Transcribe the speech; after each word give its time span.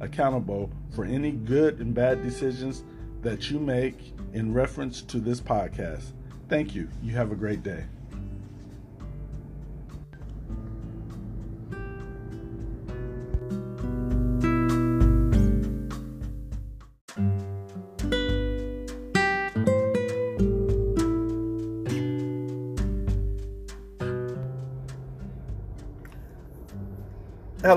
accountable 0.00 0.70
for 0.94 1.04
any 1.04 1.32
good 1.32 1.80
and 1.80 1.94
bad 1.94 2.22
decisions 2.22 2.84
that 3.22 3.50
you 3.50 3.58
make 3.58 4.12
in 4.34 4.52
reference 4.52 5.02
to 5.02 5.18
this 5.18 5.40
podcast. 5.40 6.12
Thank 6.48 6.74
you. 6.74 6.88
You 7.02 7.14
have 7.14 7.32
a 7.32 7.36
great 7.36 7.62
day. 7.62 7.84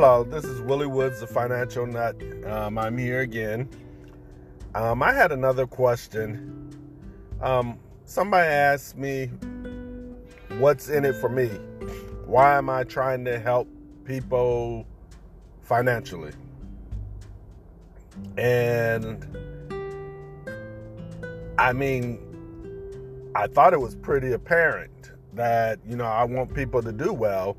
Hello, 0.01 0.23
this 0.23 0.45
is 0.45 0.61
Willie 0.61 0.87
Woods, 0.87 1.19
the 1.19 1.27
financial 1.27 1.85
nut. 1.85 2.15
Um, 2.45 2.77
I'm 2.77 2.97
here 2.97 3.19
again. 3.19 3.67
Um, 4.73 5.03
I 5.03 5.11
had 5.11 5.33
another 5.33 5.67
question. 5.67 6.73
Um, 7.41 7.77
somebody 8.05 8.47
asked 8.47 8.95
me, 8.95 9.25
What's 10.57 10.87
in 10.87 11.03
it 11.03 11.17
for 11.17 11.27
me? 11.27 11.47
Why 12.25 12.57
am 12.57 12.69
I 12.69 12.85
trying 12.85 13.25
to 13.25 13.39
help 13.39 13.67
people 14.05 14.87
financially? 15.63 16.31
And 18.37 19.27
I 21.57 21.73
mean, 21.73 22.19
I 23.35 23.47
thought 23.47 23.73
it 23.73 23.81
was 23.81 23.95
pretty 23.95 24.31
apparent 24.31 25.11
that, 25.33 25.77
you 25.85 25.97
know, 25.97 26.05
I 26.05 26.23
want 26.23 26.53
people 26.53 26.81
to 26.83 26.93
do 26.93 27.11
well. 27.11 27.57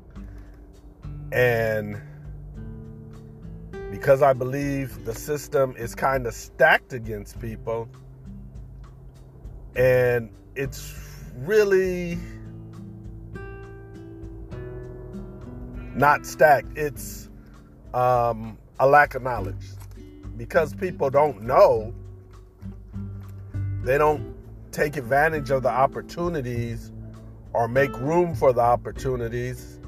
And 1.31 2.01
because 3.91 4.21
I 4.21 4.31
believe 4.31 5.03
the 5.03 5.13
system 5.13 5.75
is 5.77 5.93
kind 5.93 6.25
of 6.25 6.33
stacked 6.33 6.93
against 6.93 7.39
people. 7.41 7.89
And 9.75 10.29
it's 10.55 10.95
really 11.35 12.17
not 15.93 16.25
stacked, 16.25 16.77
it's 16.77 17.29
um, 17.93 18.57
a 18.79 18.87
lack 18.87 19.13
of 19.13 19.23
knowledge. 19.23 19.67
Because 20.37 20.73
people 20.73 21.09
don't 21.09 21.41
know, 21.41 21.93
they 23.83 23.97
don't 23.97 24.33
take 24.71 24.95
advantage 24.95 25.51
of 25.51 25.63
the 25.63 25.69
opportunities 25.69 26.93
or 27.51 27.67
make 27.67 27.91
room 27.99 28.35
for 28.35 28.53
the 28.53 28.61
opportunities, 28.61 29.79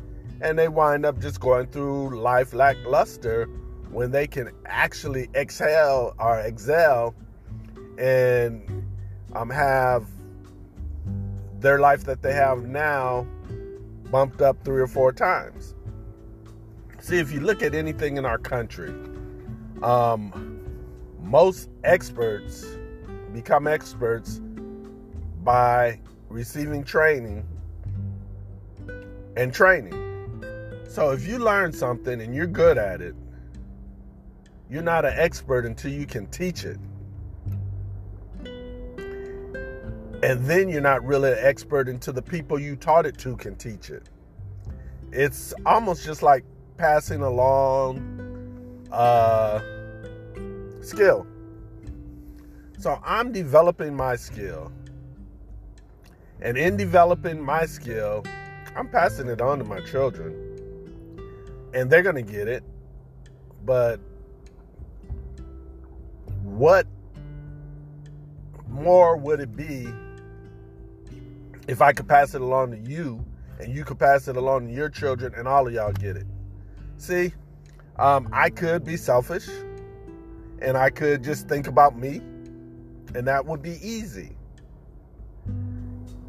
and 0.42 0.60
they 0.60 0.68
wind 0.68 1.06
up 1.06 1.20
just 1.20 1.40
going 1.40 1.68
through 1.68 2.20
life 2.20 2.54
lackluster 2.54 3.48
when 3.94 4.12
they 4.12 4.28
can 4.28 4.50
actually 4.66 5.30
exhale 5.36 6.16
or 6.20 6.40
excel 6.40 7.14
and 7.98 8.86
um, 9.34 9.50
have 9.50 10.08
their 11.60 11.80
life 11.80 12.04
that 12.04 12.22
they 12.22 12.34
have 12.34 12.66
now 12.66 13.26
bumped 14.12 14.42
up 14.42 14.62
three 14.64 14.82
or 14.82 14.88
four 14.88 15.12
times. 15.12 15.76
See, 17.00 17.18
if 17.18 17.32
you 17.32 17.40
look 17.40 17.62
at 17.62 17.76
anything 17.76 18.18
in 18.18 18.26
our 18.26 18.38
country, 18.38 18.94
um, 19.82 20.62
most 21.22 21.70
experts 21.84 22.66
become 23.34 23.68
experts 23.68 24.42
by 25.44 26.00
receiving 26.30 26.84
training 26.84 27.46
and 29.36 29.54
training. 29.54 30.00
So 30.88 31.12
if 31.12 31.28
you 31.28 31.40
learn 31.40 31.74
something 31.74 32.22
and 32.22 32.36
you're 32.36 32.48
good 32.48 32.78
at 32.78 33.02
it, 33.02 33.16
you're 34.70 34.82
not 34.82 35.06
an 35.06 35.14
expert 35.16 35.66
until 35.66 35.92
you 35.92 36.06
can 36.06 36.28
teach 36.28 36.64
it. 36.64 36.80
And 40.24 40.46
then 40.46 40.70
you're 40.70 40.82
not 40.82 41.04
really 41.06 41.34
an 41.34 41.38
expert 41.42 41.90
until 41.90 42.14
the 42.14 42.22
people 42.22 42.58
you 42.58 42.76
taught 42.76 43.06
it 43.06 43.18
to 43.20 43.36
can 43.36 43.56
teach 43.56 43.90
it. 43.90 44.10
It's 45.12 45.54
almost 45.66 46.06
just 46.06 46.24
like 46.24 46.46
passing 46.78 47.22
along 47.22 48.88
uh, 48.92 49.60
skill. 50.82 51.28
So 52.80 53.00
I'm 53.04 53.32
developing 53.32 53.96
my 53.96 54.16
skill. 54.16 54.72
And 56.42 56.58
in 56.58 56.78
developing 56.78 57.42
my 57.42 57.66
skill, 57.66 58.24
I'm 58.76 58.90
passing 58.90 59.28
it 59.28 59.40
on 59.40 59.60
to 59.60 59.64
my 59.64 59.82
children. 59.82 60.34
And 61.74 61.90
they're 61.90 62.02
going 62.02 62.16
to 62.16 62.22
get 62.22 62.48
it. 62.48 62.64
But 63.66 64.00
what 66.58 66.86
more 68.68 69.18
would 69.18 69.40
it 69.40 69.56
be 69.56 69.88
if 71.68 71.82
I 71.82 71.94
could 71.94 72.08
pass 72.08 72.36
it 72.36 72.42
along 72.42 72.72
to 72.72 72.78
you 72.78 73.26
and 73.60 73.74
you 73.74 73.84
could 73.84 73.98
pass 73.98 74.28
it 74.28 74.38
along 74.38 74.68
to 74.68 74.74
your 74.74 74.90
children 74.90 75.34
and 75.36 75.48
all 75.48 75.68
of 75.68 75.74
y'all 75.74 75.92
get 75.94 76.16
it? 76.16 76.28
See, 76.98 77.34
um, 77.98 78.30
I 78.32 78.52
could 78.52 78.86
be 78.86 78.98
selfish 78.98 79.48
and 80.62 80.78
I 80.78 80.92
could 80.92 81.24
just 81.24 81.50
think 81.50 81.68
about 81.68 81.98
me, 81.98 82.22
and 83.16 83.28
that 83.28 83.46
would 83.46 83.62
be 83.62 83.80
easy. 83.82 84.36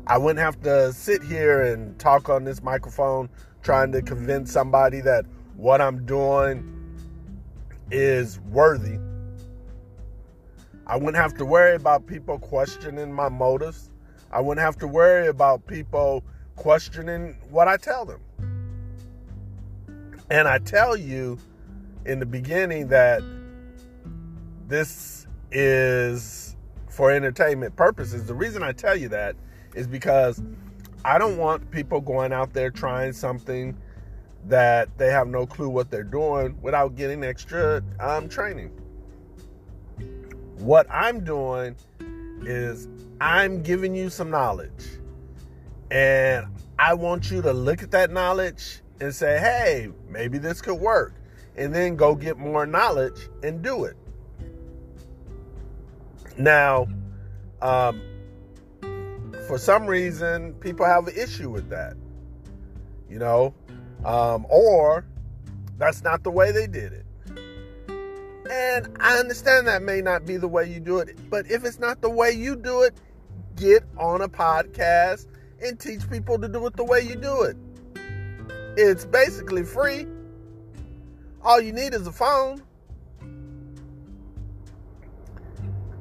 I 0.06 0.18
wouldn't 0.18 0.40
have 0.40 0.60
to 0.62 0.92
sit 0.92 1.22
here 1.22 1.62
and 1.62 1.98
talk 1.98 2.28
on 2.30 2.44
this 2.44 2.62
microphone 2.62 3.28
trying 3.62 3.92
to 3.92 4.02
convince 4.02 4.50
somebody 4.50 5.00
that 5.02 5.26
what 5.56 5.80
I'm 5.80 6.04
doing 6.04 6.70
is 7.90 8.40
worthy 8.40 8.98
I 10.86 10.96
wouldn't 10.96 11.16
have 11.16 11.34
to 11.34 11.44
worry 11.44 11.74
about 11.76 12.06
people 12.06 12.38
questioning 12.38 13.12
my 13.12 13.28
motives. 13.28 13.90
I 14.30 14.40
wouldn't 14.40 14.64
have 14.64 14.76
to 14.78 14.86
worry 14.86 15.28
about 15.28 15.66
people 15.66 16.24
questioning 16.56 17.36
what 17.50 17.68
I 17.68 17.76
tell 17.76 18.04
them. 18.04 18.20
And 20.30 20.46
I 20.46 20.58
tell 20.58 20.96
you 20.96 21.38
in 22.04 22.18
the 22.18 22.26
beginning 22.26 22.88
that 22.88 23.22
this 24.66 25.26
is 25.50 26.56
for 26.88 27.10
entertainment 27.10 27.76
purposes. 27.76 28.26
The 28.26 28.34
reason 28.34 28.62
I 28.62 28.72
tell 28.72 28.96
you 28.96 29.08
that 29.08 29.36
is 29.74 29.86
because 29.86 30.42
I 31.04 31.18
don't 31.18 31.36
want 31.36 31.70
people 31.70 32.00
going 32.00 32.32
out 32.32 32.52
there 32.52 32.70
trying 32.70 33.12
something 33.12 33.76
that 34.46 34.96
they 34.98 35.10
have 35.10 35.28
no 35.28 35.46
clue 35.46 35.68
what 35.68 35.90
they're 35.90 36.02
doing 36.02 36.56
without 36.60 36.96
getting 36.96 37.24
extra 37.24 37.82
um, 38.00 38.28
training. 38.28 38.70
What 40.64 40.86
I'm 40.90 41.22
doing 41.24 41.76
is 42.40 42.88
I'm 43.20 43.62
giving 43.62 43.94
you 43.94 44.08
some 44.08 44.30
knowledge. 44.30 44.86
And 45.90 46.46
I 46.78 46.94
want 46.94 47.30
you 47.30 47.42
to 47.42 47.52
look 47.52 47.82
at 47.82 47.90
that 47.90 48.10
knowledge 48.10 48.80
and 48.98 49.14
say, 49.14 49.38
hey, 49.38 49.90
maybe 50.08 50.38
this 50.38 50.62
could 50.62 50.76
work. 50.76 51.12
And 51.54 51.74
then 51.74 51.96
go 51.96 52.14
get 52.14 52.38
more 52.38 52.64
knowledge 52.64 53.28
and 53.42 53.60
do 53.60 53.84
it. 53.84 53.94
Now, 56.38 56.86
um, 57.60 58.00
for 59.46 59.58
some 59.58 59.86
reason, 59.86 60.54
people 60.54 60.86
have 60.86 61.08
an 61.08 61.14
issue 61.14 61.50
with 61.50 61.68
that, 61.68 61.94
you 63.10 63.18
know, 63.18 63.54
um, 64.02 64.46
or 64.48 65.04
that's 65.76 66.02
not 66.02 66.22
the 66.22 66.30
way 66.30 66.52
they 66.52 66.66
did 66.66 66.94
it. 66.94 67.04
And 68.50 68.96
I 69.00 69.18
understand 69.18 69.66
that 69.68 69.82
may 69.82 70.02
not 70.02 70.26
be 70.26 70.36
the 70.36 70.48
way 70.48 70.70
you 70.70 70.80
do 70.80 70.98
it, 70.98 71.16
but 71.30 71.50
if 71.50 71.64
it's 71.64 71.78
not 71.78 72.02
the 72.02 72.10
way 72.10 72.30
you 72.30 72.56
do 72.56 72.82
it, 72.82 72.94
get 73.56 73.84
on 73.96 74.20
a 74.20 74.28
podcast 74.28 75.26
and 75.62 75.78
teach 75.78 76.08
people 76.10 76.38
to 76.38 76.48
do 76.48 76.66
it 76.66 76.76
the 76.76 76.84
way 76.84 77.00
you 77.00 77.16
do 77.16 77.42
it. 77.42 77.56
It's 78.76 79.04
basically 79.06 79.62
free. 79.62 80.06
All 81.42 81.60
you 81.60 81.72
need 81.72 81.94
is 81.94 82.06
a 82.06 82.12
phone. 82.12 82.62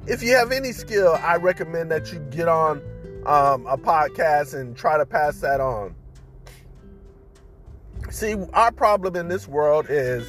If 0.06 0.22
you 0.22 0.36
have 0.36 0.52
any 0.52 0.74
skill, 0.74 1.18
I 1.22 1.38
recommend 1.38 1.92
that 1.92 2.12
you 2.12 2.20
get 2.30 2.50
on 2.50 2.82
um, 3.26 3.66
a 3.68 3.78
podcast 3.78 4.54
and 4.54 4.76
try 4.76 4.98
to 4.98 5.06
pass 5.06 5.40
that 5.40 5.62
on. 5.62 5.96
See, 8.10 8.36
our 8.54 8.72
problem 8.72 9.16
in 9.16 9.30
this 9.30 9.48
world 9.48 9.86
is 9.90 10.28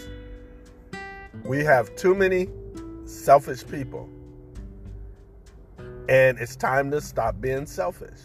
We 1.45 1.63
have 1.65 1.95
too 1.95 2.15
many 2.15 2.49
selfish 3.05 3.67
people. 3.67 4.09
And 6.09 6.39
it's 6.39 6.57
time 6.57 6.91
to 6.91 7.03
stop 7.03 7.39
being 7.41 7.67
selfish. 7.67 8.21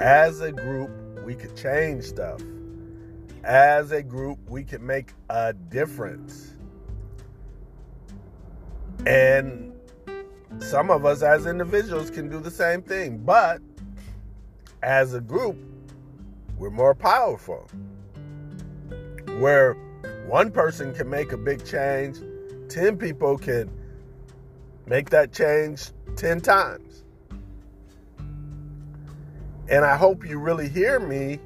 As 0.00 0.40
a 0.40 0.50
group, 0.50 0.90
we 1.24 1.34
could 1.36 1.56
change 1.56 2.04
stuff. 2.04 2.40
As 3.44 3.92
a 3.92 4.02
group, 4.02 4.38
we 4.48 4.64
can 4.64 4.84
make 4.84 5.12
a 5.30 5.52
difference. 5.52 6.54
And 9.06 9.72
some 10.58 10.90
of 10.90 11.04
us 11.04 11.22
as 11.22 11.46
individuals 11.46 12.10
can 12.10 12.28
do 12.28 12.40
the 12.40 12.50
same 12.50 12.82
thing, 12.82 13.18
but 13.18 13.60
as 14.82 15.14
a 15.14 15.20
group, 15.20 15.56
we're 16.58 16.70
more 16.70 16.94
powerful. 16.94 17.68
Where 19.38 19.76
one 20.26 20.50
person 20.50 20.92
can 20.92 21.08
make 21.08 21.32
a 21.32 21.36
big 21.36 21.64
change, 21.64 22.18
10 22.68 22.98
people 22.98 23.38
can 23.38 23.70
make 24.86 25.10
that 25.10 25.32
change 25.32 25.90
10 26.16 26.40
times. 26.40 27.04
And 29.68 29.84
I 29.84 29.96
hope 29.96 30.26
you 30.26 30.38
really 30.38 30.68
hear 30.68 30.98
me, 30.98 31.38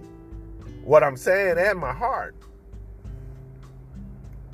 what 0.83 1.03
I'm 1.03 1.17
saying, 1.17 1.57
and 1.59 1.79
my 1.79 1.93
heart. 1.93 2.35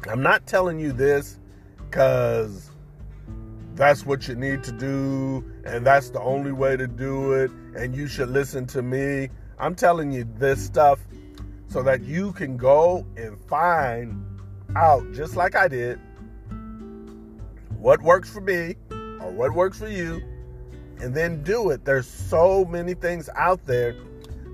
I'm 0.08 0.22
not 0.22 0.46
telling 0.46 0.78
you 0.78 0.92
this 0.92 1.38
because 1.78 2.70
that's 3.74 4.06
what 4.06 4.26
you 4.28 4.34
need 4.34 4.62
to 4.64 4.72
do 4.72 5.44
and 5.64 5.84
that's 5.84 6.10
the 6.10 6.20
only 6.20 6.52
way 6.52 6.76
to 6.76 6.86
do 6.86 7.32
it 7.32 7.50
and 7.76 7.94
you 7.94 8.06
should 8.06 8.30
listen 8.30 8.66
to 8.68 8.82
me. 8.82 9.28
I'm 9.58 9.74
telling 9.74 10.12
you 10.12 10.26
this 10.36 10.64
stuff 10.64 11.00
so 11.68 11.82
that 11.82 12.02
you 12.02 12.32
can 12.32 12.56
go 12.56 13.06
and 13.16 13.38
find 13.48 14.24
out, 14.76 15.12
just 15.12 15.36
like 15.36 15.54
I 15.54 15.68
did, 15.68 15.98
what 17.78 18.02
works 18.02 18.30
for 18.30 18.40
me 18.40 18.76
or 18.90 19.30
what 19.30 19.52
works 19.52 19.78
for 19.78 19.88
you, 19.88 20.22
and 20.98 21.14
then 21.14 21.42
do 21.42 21.70
it. 21.70 21.84
There's 21.84 22.06
so 22.06 22.64
many 22.64 22.94
things 22.94 23.28
out 23.36 23.64
there 23.66 23.94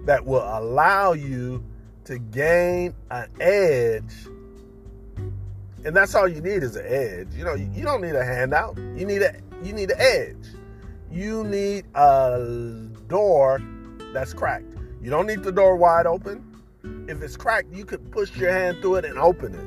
that 0.06 0.24
will 0.24 0.42
allow 0.42 1.12
you 1.12 1.64
to 2.04 2.18
gain 2.18 2.94
an 3.10 3.28
edge 3.40 4.12
and 5.84 5.96
that's 5.96 6.14
all 6.14 6.28
you 6.28 6.40
need 6.40 6.62
is 6.62 6.76
an 6.76 6.86
edge. 6.86 7.34
You 7.34 7.44
know, 7.44 7.54
you 7.54 7.82
don't 7.82 8.00
need 8.00 8.14
a 8.14 8.24
handout. 8.24 8.76
You 8.76 9.04
need 9.04 9.22
a 9.22 9.34
you 9.62 9.72
need 9.72 9.90
an 9.90 10.00
edge. 10.00 10.46
You 11.10 11.44
need 11.44 11.84
a 11.94 12.88
door 13.08 13.60
that's 14.12 14.32
cracked. 14.32 14.66
You 15.02 15.10
don't 15.10 15.26
need 15.26 15.42
the 15.42 15.52
door 15.52 15.76
wide 15.76 16.06
open. 16.06 16.51
If 17.08 17.22
it's 17.22 17.36
cracked, 17.36 17.72
you 17.72 17.84
could 17.84 18.10
push 18.10 18.36
your 18.36 18.52
hand 18.52 18.78
through 18.80 18.96
it 18.96 19.04
and 19.04 19.18
open 19.18 19.54
it. 19.54 19.66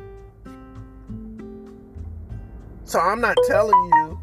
So 2.86 3.00
I'm 3.00 3.20
not 3.20 3.36
telling 3.48 3.92
you 3.94 4.20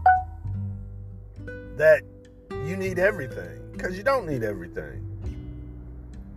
that 1.76 2.02
you 2.64 2.76
need 2.76 2.98
everything 2.98 3.60
because 3.72 3.96
you 3.96 4.02
don't 4.02 4.26
need 4.26 4.42
everything. 4.42 5.08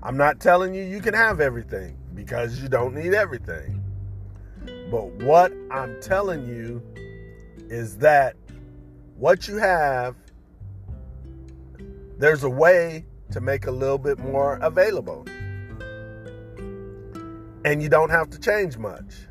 I'm 0.02 0.18
not 0.18 0.40
telling 0.40 0.74
you 0.74 0.84
you 0.84 1.02
can 1.02 1.14
have 1.14 1.40
everything 1.40 1.98
because 2.14 2.62
you 2.62 2.68
don't 2.68 2.94
need 2.96 3.14
everything. 3.14 3.82
But 4.90 5.12
what 5.24 5.54
I'm 5.72 6.02
telling 6.02 6.48
you 6.48 6.82
is 7.70 7.98
that 7.98 8.36
what 9.18 9.48
you 9.48 9.58
have, 9.58 10.16
there's 12.18 12.44
a 12.44 12.50
way 12.50 13.06
to 13.32 13.42
make 13.42 13.68
a 13.68 13.72
little 13.72 13.98
bit 13.98 14.20
more 14.20 14.56
available. 14.62 15.26
And 17.66 17.84
you 17.84 17.90
don't 17.90 18.12
have 18.12 18.30
to 18.30 18.40
change 18.40 18.78
much. 18.78 19.28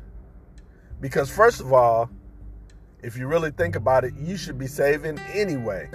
Because, 1.01 1.31
first 1.31 1.61
of 1.61 1.73
all, 1.73 2.09
if 3.01 3.17
you 3.17 3.27
really 3.27 3.51
think 3.51 3.75
about 3.75 4.03
it, 4.03 4.13
you 4.15 4.37
should 4.37 4.59
be 4.59 4.67
saving 4.67 5.17
anyway. 5.33 5.89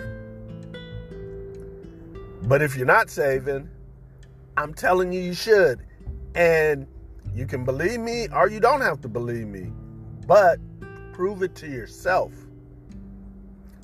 But 2.42 2.62
if 2.62 2.76
you're 2.76 2.86
not 2.86 3.10
saving, 3.10 3.68
I'm 4.56 4.74
telling 4.74 5.12
you, 5.12 5.20
you 5.20 5.34
should. 5.34 5.86
And 6.34 6.86
you 7.34 7.46
can 7.46 7.64
believe 7.64 8.00
me 8.00 8.28
or 8.34 8.48
you 8.48 8.58
don't 8.58 8.80
have 8.80 9.00
to 9.02 9.08
believe 9.08 9.46
me, 9.46 9.72
but 10.26 10.58
prove 11.12 11.42
it 11.42 11.54
to 11.56 11.68
yourself. 11.68 12.32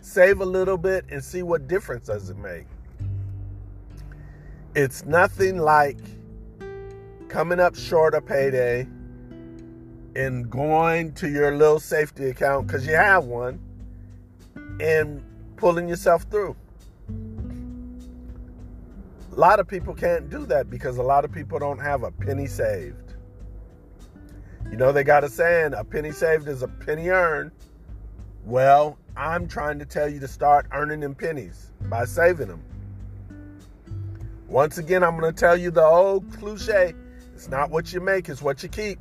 Save 0.00 0.40
a 0.40 0.46
little 0.46 0.78
bit 0.78 1.04
and 1.10 1.22
see 1.22 1.42
what 1.42 1.68
difference 1.68 2.06
does 2.06 2.30
it 2.30 2.38
make. 2.38 2.66
It's 4.74 5.04
nothing 5.04 5.58
like 5.58 5.98
coming 7.28 7.60
up 7.60 7.76
short 7.76 8.14
of 8.14 8.24
payday 8.26 8.86
and 10.14 10.48
going 10.48 11.12
to 11.12 11.28
your 11.28 11.54
little 11.56 11.80
safety 11.80 12.30
account 12.30 12.66
because 12.66 12.86
you 12.86 12.94
have 12.94 13.24
one 13.24 13.60
and 14.80 15.22
pulling 15.56 15.88
yourself 15.88 16.22
through. 16.30 16.56
A 19.32 19.38
lot 19.38 19.60
of 19.60 19.68
people 19.68 19.92
can't 19.92 20.30
do 20.30 20.46
that 20.46 20.70
because 20.70 20.96
a 20.96 21.02
lot 21.02 21.24
of 21.24 21.32
people 21.32 21.58
don't 21.58 21.78
have 21.78 22.02
a 22.02 22.10
penny 22.10 22.46
saved. 22.46 23.14
You 24.70 24.76
know, 24.76 24.92
they 24.92 25.04
got 25.04 25.24
a 25.24 25.28
saying, 25.28 25.74
a 25.74 25.84
penny 25.84 26.10
saved 26.10 26.48
is 26.48 26.62
a 26.62 26.68
penny 26.68 27.08
earned. 27.08 27.52
Well, 28.44 28.98
I'm 29.16 29.46
trying 29.46 29.78
to 29.78 29.84
tell 29.84 30.08
you 30.08 30.20
to 30.20 30.28
start 30.28 30.66
earning 30.72 31.00
them 31.00 31.14
pennies 31.14 31.72
by 31.82 32.04
saving 32.04 32.48
them. 32.48 32.62
Once 34.48 34.78
again, 34.78 35.02
I'm 35.02 35.18
going 35.18 35.32
to 35.32 35.38
tell 35.38 35.56
you 35.56 35.70
the 35.70 35.84
old 35.84 36.30
cliche 36.32 36.94
it's 37.36 37.48
not 37.48 37.70
what 37.70 37.92
you 37.92 38.00
make, 38.00 38.30
it's 38.30 38.40
what 38.40 38.62
you 38.62 38.70
keep. 38.70 38.98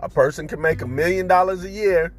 A 0.00 0.08
person 0.08 0.48
can 0.48 0.60
make 0.60 0.82
a 0.82 0.86
million 0.86 1.28
dollars 1.28 1.62
a 1.62 1.70
year 1.70 2.12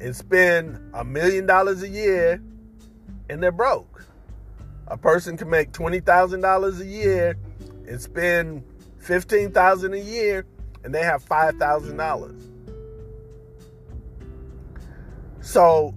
and 0.00 0.16
spend 0.16 0.80
a 0.94 1.04
million 1.04 1.44
dollars 1.44 1.82
a 1.82 1.88
year 1.88 2.40
and 3.28 3.42
they're 3.42 3.52
broke. 3.52 4.06
A 4.88 4.96
person 4.96 5.36
can 5.36 5.50
make 5.50 5.72
$20,000 5.72 6.80
a 6.80 6.86
year 6.86 7.36
and 7.86 8.00
spend 8.00 8.64
15,000 9.00 9.92
a 9.92 9.98
year 9.98 10.46
and 10.82 10.94
they 10.94 11.02
have 11.02 11.22
$5,000. 11.22 12.40
So 15.42 15.94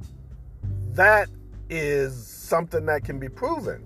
that 0.92 1.30
is 1.70 2.28
something 2.28 2.86
that 2.88 3.06
can 3.06 3.18
be 3.18 3.30
proven. 3.30 3.86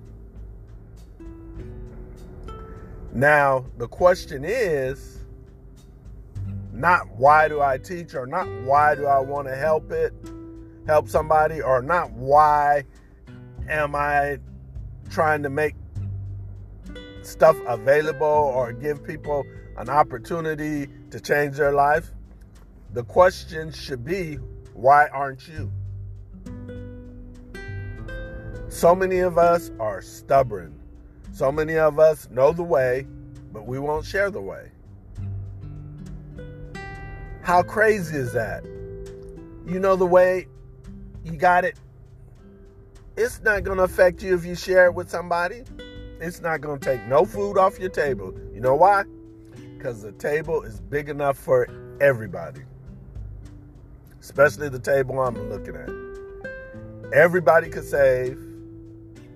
Now, 3.14 3.66
the 3.78 3.88
question 3.88 4.44
is 4.44 5.20
not 6.72 7.08
why 7.16 7.48
do 7.48 7.62
I 7.62 7.78
teach 7.78 8.16
or 8.16 8.26
not 8.26 8.48
why 8.64 8.96
do 8.96 9.06
I 9.06 9.20
want 9.20 9.48
to 9.48 9.56
help 9.56 9.92
it, 9.92 10.14
help 10.88 11.08
somebody, 11.08 11.62
or 11.62 11.84
not 11.84 12.12
why 12.12 12.86
am 13.70 13.96
I 13.96 14.40
trying 15.12 15.44
to 15.44 15.50
make 15.52 15.76
stuff 17.22 17.56
available 17.68 18.26
or 18.26 18.74
give 18.74 19.04
people 19.04 19.46
an 19.78 19.90
opportunity 19.90 20.88
to 21.12 21.20
change 21.20 21.58
their 21.58 21.72
life, 21.72 22.12
the 22.94 23.04
question 23.04 23.72
should 23.72 24.04
be 24.04 24.36
why 24.74 25.08
aren't 25.10 25.48
you? 25.48 25.72
So 28.70 28.96
many 28.96 29.20
of 29.20 29.38
us 29.38 29.72
are 29.80 30.02
stubborn. 30.02 30.83
So 31.34 31.52
many 31.52 31.78
of 31.78 32.00
us 32.00 32.30
know 32.32 32.54
the 32.54 32.64
way, 32.64 33.06
but 33.52 33.68
we 33.68 33.78
won't 33.80 34.06
share 34.06 34.32
the 34.32 34.40
way. 34.40 34.72
How 37.42 37.62
crazy 37.62 38.16
is 38.16 38.32
that? 38.32 38.64
You 39.66 39.80
know 39.80 39.98
the 39.98 40.06
way, 40.06 40.48
you 41.26 41.34
got 41.34 41.66
it. 41.66 41.78
It's 43.18 43.42
not 43.42 43.64
going 43.64 43.80
to 43.80 43.84
affect 43.84 44.24
you 44.24 44.34
if 44.34 44.46
you 44.46 44.56
share 44.56 44.86
it 44.86 44.94
with 44.94 45.10
somebody. 45.10 45.64
It's 46.22 46.40
not 46.40 46.62
going 46.62 46.80
to 46.80 46.86
take 46.86 47.06
no 47.08 47.26
food 47.26 47.58
off 47.58 47.78
your 47.78 47.90
table. 47.90 48.34
You 48.54 48.62
know 48.62 48.76
why? 48.76 49.04
because 49.84 50.02
the 50.02 50.14
table 50.14 50.62
is 50.62 50.80
big 50.80 51.10
enough 51.10 51.38
for 51.38 51.68
everybody, 52.00 52.62
especially 54.22 54.70
the 54.70 54.80
table 54.80 55.20
I'm 55.20 55.50
looking 55.50 55.76
at. 55.76 55.90
Everybody 57.14 57.70
could 57.70 57.84
save, 57.84 58.40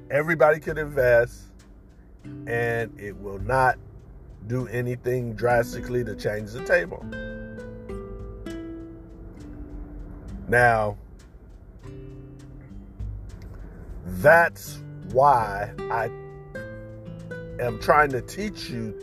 everybody 0.09 0.61
could 0.61 0.77
invest, 0.77 1.46
and 2.47 2.97
it 2.99 3.15
will 3.17 3.39
not 3.39 3.77
do 4.47 4.67
anything 4.67 5.33
drastically 5.33 6.03
to 6.03 6.15
change 6.15 6.51
the 6.51 6.63
table. 6.63 7.05
Now, 10.47 10.97
that's 14.05 14.79
why 15.11 15.71
I 15.91 16.05
am 17.61 17.79
trying 17.81 18.11
to 18.11 18.21
teach 18.21 18.69
you 18.69 18.95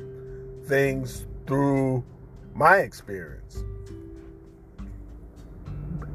things 0.66 1.26
through 1.46 2.02
my 2.54 2.78
experience. 2.78 3.62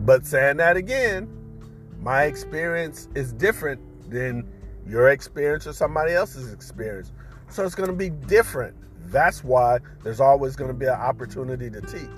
But 0.02 0.26
saying 0.26 0.58
that 0.58 0.78
again, 0.78 1.30
my 2.02 2.24
experience 2.24 3.10
is 3.14 3.34
different 3.34 3.82
than 4.10 4.48
your 4.90 5.10
experience 5.10 5.68
or 5.68 5.74
somebody 5.74 6.14
else's 6.14 6.52
experience. 6.52 7.12
So 7.50 7.66
it's 7.66 7.76
going 7.76 7.90
to 7.90 7.96
be 7.96 8.10
different. 8.10 8.76
That's 9.06 9.44
why 9.44 9.80
there's 10.04 10.20
always 10.20 10.56
going 10.56 10.70
to 10.70 10.78
be 10.78 10.86
an 10.86 10.92
opportunity 10.92 11.70
to 11.70 11.82
teach 11.82 12.10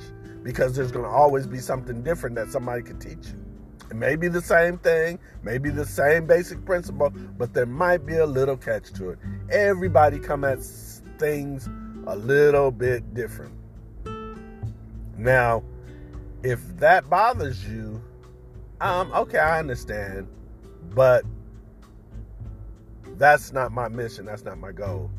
because 0.43 0.75
there's 0.75 0.91
going 0.91 1.05
to 1.05 1.11
always 1.11 1.45
be 1.47 1.59
something 1.59 2.01
different 2.01 2.35
that 2.35 2.49
somebody 2.49 2.81
could 2.81 2.99
teach 2.99 3.27
you. 3.27 3.45
It 3.89 3.95
may 3.95 4.15
be 4.15 4.29
the 4.29 4.41
same 4.41 4.77
thing, 4.77 5.19
maybe 5.43 5.69
the 5.69 5.85
same 5.85 6.25
basic 6.25 6.63
principle, 6.65 7.09
but 7.37 7.53
there 7.53 7.65
might 7.65 8.05
be 8.05 8.17
a 8.17 8.25
little 8.25 8.55
catch 8.55 8.93
to 8.93 9.09
it. 9.09 9.19
Everybody 9.51 10.17
come 10.19 10.45
at 10.45 10.63
things 11.19 11.69
a 12.07 12.15
little 12.15 12.71
bit 12.71 13.13
different. 13.13 13.53
Now, 15.17 15.63
if 16.41 16.61
that 16.77 17.09
bothers 17.09 17.67
you, 17.67 18.01
um, 18.79 19.11
okay, 19.11 19.37
I 19.37 19.59
understand, 19.59 20.27
but 20.95 21.23
that's 23.21 23.53
not 23.53 23.71
my 23.71 23.87
mission. 23.87 24.25
That's 24.25 24.43
not 24.43 24.57
my 24.57 24.71
goal. 24.71 25.11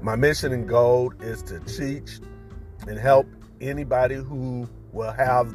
My 0.00 0.16
mission 0.16 0.50
and 0.52 0.66
goal 0.66 1.12
is 1.20 1.42
to 1.42 1.60
teach 1.60 2.20
and 2.88 2.98
help 2.98 3.26
anybody 3.60 4.14
who 4.14 4.66
will 4.92 5.12
have 5.12 5.54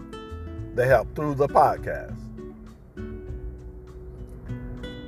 the 0.76 0.86
help 0.86 1.16
through 1.16 1.34
the 1.34 1.48
podcast. 1.48 2.16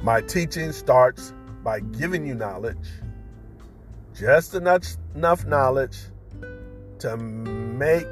My 0.02 0.22
teaching 0.22 0.72
starts 0.72 1.34
by 1.64 1.80
giving 1.80 2.26
you 2.26 2.34
knowledge, 2.34 2.90
just 4.16 4.56
enough, 4.56 4.98
enough 5.14 5.46
knowledge 5.46 6.00
to 7.00 7.16
make 7.16 8.08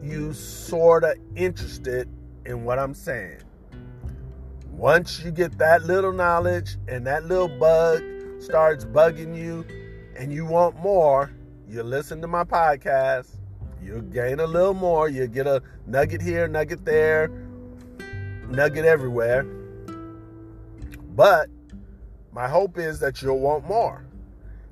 you 0.00 0.32
sort 0.32 1.02
of 1.02 1.16
interested 1.34 2.08
in 2.46 2.62
what 2.62 2.78
I'm 2.78 2.94
saying. 2.94 3.40
Once 4.78 5.24
you 5.24 5.32
get 5.32 5.58
that 5.58 5.82
little 5.82 6.12
knowledge 6.12 6.76
and 6.86 7.04
that 7.04 7.24
little 7.24 7.48
bug 7.48 8.00
starts 8.38 8.84
bugging 8.84 9.36
you 9.36 9.66
and 10.16 10.32
you 10.32 10.46
want 10.46 10.76
more, 10.76 11.32
you 11.68 11.82
listen 11.82 12.20
to 12.20 12.28
my 12.28 12.44
podcast, 12.44 13.26
you'll 13.82 14.00
gain 14.00 14.38
a 14.38 14.46
little 14.46 14.74
more, 14.74 15.08
you 15.08 15.26
get 15.26 15.48
a 15.48 15.60
nugget 15.88 16.22
here, 16.22 16.46
nugget 16.46 16.84
there, 16.84 17.28
nugget 18.48 18.84
everywhere. 18.84 19.42
But 21.16 21.48
my 22.30 22.46
hope 22.46 22.78
is 22.78 23.00
that 23.00 23.20
you'll 23.20 23.40
want 23.40 23.66
more 23.66 24.06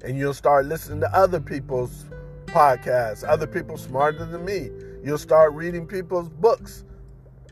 and 0.04 0.16
you'll 0.16 0.34
start 0.34 0.66
listening 0.66 1.00
to 1.00 1.12
other 1.12 1.40
people's 1.40 2.04
podcasts, 2.44 3.24
other 3.26 3.48
people 3.48 3.76
smarter 3.76 4.24
than 4.24 4.44
me. 4.44 4.70
You'll 5.02 5.18
start 5.18 5.52
reading 5.54 5.84
people's 5.84 6.28
books, 6.28 6.84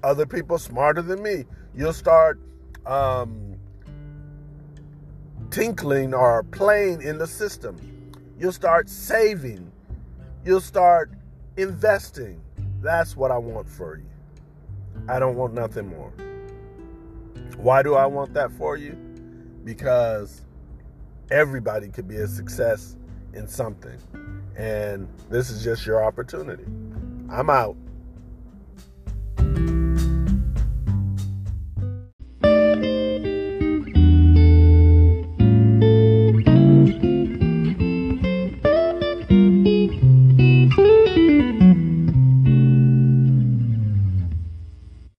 other 0.05 0.27
people 0.27 0.59
smarter 0.59 1.03
than 1.03 1.23
me. 1.23 1.45
You'll 1.75 1.95
start 1.95 2.39
um, 2.87 3.57
tinkling 5.51 6.13
or 6.15 6.43
playing 6.45 7.03
in 7.03 7.19
the 7.19 7.27
system. 7.27 7.77
You'll 8.39 8.53
start 8.53 8.89
saving. 8.89 9.73
You'll 10.45 10.61
start 10.61 11.11
investing. 11.57 12.41
That's 12.83 13.17
what 13.17 13.31
I 13.31 13.39
want 13.39 13.69
for 13.69 13.97
you. 13.97 14.05
I 15.09 15.19
don't 15.19 15.37
want 15.37 15.55
nothing 15.55 15.89
more. 15.89 16.13
Why 17.57 17.83
do 17.83 17.95
I 17.95 18.07
want 18.07 18.35
that 18.35 18.53
for 18.53 18.77
you? 18.77 18.93
Because 19.65 20.43
everybody 21.31 21.89
could 21.89 22.07
be 22.07 22.17
a 22.17 22.27
success 22.27 22.97
in 23.33 23.49
something. 23.49 23.99
And 24.57 25.09
this 25.31 25.51
is 25.51 25.65
just 25.65 25.87
your 25.87 26.05
opportunity. 26.05 26.65
I'm 27.31 27.49
out. 27.49 27.77